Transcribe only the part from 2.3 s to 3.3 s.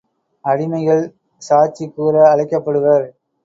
அழைக்கப்படுவர்.